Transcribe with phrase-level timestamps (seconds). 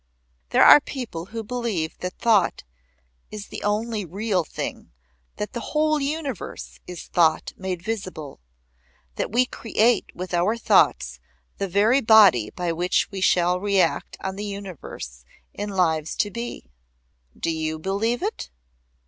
[0.49, 2.63] There are people who believe that thought
[3.29, 4.91] is the only real thing
[5.35, 8.39] that the whole universe is thought made visible.
[9.17, 11.19] That we create with our thoughts
[11.59, 16.31] the very body by which we shall re act on the universe in lives to
[16.31, 16.71] be.
[17.37, 18.49] "Do you believe it?"